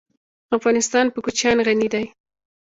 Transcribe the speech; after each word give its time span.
افغانستان 0.57 1.05
په 1.13 1.19
کوچیان 1.25 1.57
غني 1.67 1.87
دی. 1.93 2.05